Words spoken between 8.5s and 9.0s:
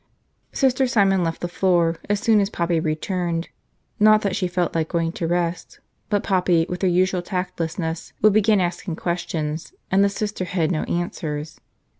asking